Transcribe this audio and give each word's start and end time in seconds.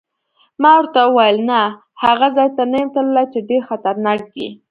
ما 0.61 0.71
ورته 0.79 0.99
وویل: 1.07 1.37
نه، 1.49 1.59
هغه 2.03 2.27
ځای 2.35 2.49
ته 2.55 2.63
نه 2.71 2.77
یم 2.81 2.89
تللی 2.95 3.25
چې 3.33 3.39
ډېر 3.49 3.61
خطرناک 3.69 4.19
دی. 4.33 4.47